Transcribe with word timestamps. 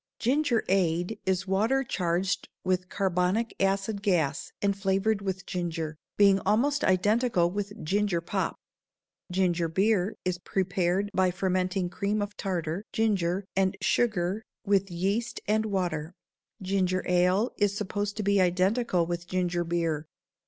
Gingerade 0.17 1.19
is 1.27 1.47
water 1.47 1.83
charged 1.83 2.49
with 2.63 2.89
carbonic 2.89 3.53
acid 3.59 4.01
gas 4.01 4.51
and 4.59 4.75
flavored 4.75 5.21
with 5.21 5.45
ginger, 5.45 5.95
being 6.17 6.39
almost 6.39 6.83
identical 6.83 7.51
with 7.51 7.83
ginger 7.85 8.19
pop. 8.19 8.55
Ginger 9.31 9.67
beer 9.67 10.17
is 10.25 10.39
prepared 10.39 11.11
by 11.13 11.29
fermenting 11.29 11.87
cream 11.91 12.19
of 12.19 12.35
tartar, 12.35 12.83
ginger, 12.91 13.45
and 13.55 13.77
sugar 13.79 14.41
with 14.65 14.89
yeast 14.89 15.39
and 15.47 15.67
water. 15.67 16.15
Ginger 16.63 17.03
ale 17.05 17.51
is 17.59 17.77
supposed 17.77 18.17
to 18.17 18.23
be 18.23 18.41
identical 18.41 19.05
with 19.05 19.27
ginger 19.27 19.63
beer. 19.63 20.07